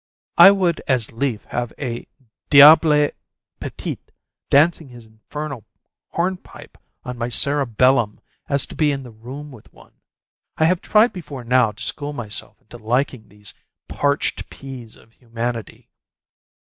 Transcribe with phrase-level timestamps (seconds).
[0.39, 2.07] I would as lief have a
[2.49, 3.11] diable
[3.59, 3.99] petit
[4.49, 5.63] dancing his infernal
[6.13, 8.19] hornpipe on my cerebellum
[8.49, 9.93] as to be in the room with one.
[10.57, 13.53] I have tried before now to school myself into liking these
[13.87, 15.91] parched peas of humanity.